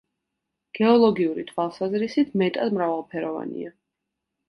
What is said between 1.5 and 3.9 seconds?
თვალსაზრისით მეტად მრავალფეროვანია.